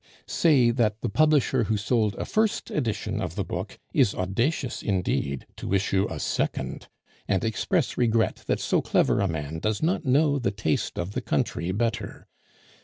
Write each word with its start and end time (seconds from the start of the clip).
"Say 0.25 0.71
that 0.71 0.99
the 1.01 1.09
publisher 1.09 1.65
who 1.65 1.77
sold 1.77 2.15
a 2.15 2.25
first 2.25 2.71
edition 2.71 3.21
of 3.21 3.35
the 3.35 3.43
book 3.43 3.77
is 3.93 4.15
audacious 4.15 4.81
indeed 4.81 5.45
to 5.57 5.75
issue 5.75 6.07
a 6.09 6.19
second, 6.19 6.87
and 7.27 7.43
express 7.43 7.99
regret 7.99 8.37
that 8.47 8.59
so 8.59 8.81
clever 8.81 9.19
a 9.21 9.27
man 9.27 9.59
does 9.59 9.83
not 9.83 10.03
know 10.03 10.39
the 10.39 10.49
taste 10.49 10.97
of 10.97 11.11
the 11.11 11.21
country 11.21 11.71
better. 11.71 12.25